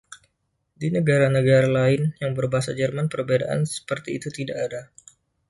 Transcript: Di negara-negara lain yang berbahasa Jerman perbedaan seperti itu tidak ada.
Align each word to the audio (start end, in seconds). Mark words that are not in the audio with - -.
Di 0.79 0.87
negara-negara 0.95 1.69
lain 1.77 2.01
yang 2.21 2.31
berbahasa 2.37 2.71
Jerman 2.79 3.05
perbedaan 3.13 3.61
seperti 3.75 4.09
itu 4.17 4.27
tidak 4.37 4.57
ada. 4.65 4.81